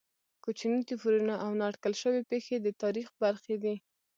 کوچني 0.43 0.79
توپیرونه 0.89 1.35
او 1.43 1.51
نا 1.59 1.63
اټکل 1.71 1.93
شوې 2.01 2.21
پېښې 2.31 2.55
د 2.59 2.67
تاریخ 2.83 3.07
برخې 3.21 3.55
دي. 3.63 3.75